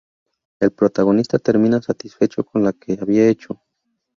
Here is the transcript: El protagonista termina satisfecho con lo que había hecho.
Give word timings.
El 0.59 0.71
protagonista 0.71 1.37
termina 1.37 1.79
satisfecho 1.79 2.43
con 2.43 2.63
lo 2.63 2.73
que 2.73 2.97
había 2.99 3.27
hecho. 3.29 3.61